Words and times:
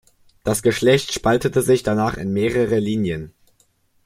Das 0.43 0.63
Geschlecht 0.63 1.13
spaltete 1.13 1.61
sich 1.61 1.83
danach 1.83 2.17
in 2.17 2.33
mehrere 2.33 2.79
Linien. 2.79 3.35